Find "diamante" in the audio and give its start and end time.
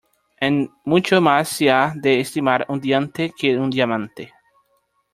3.69-4.33